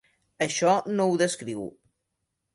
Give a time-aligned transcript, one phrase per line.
[0.45, 1.69] Això no ho descriu.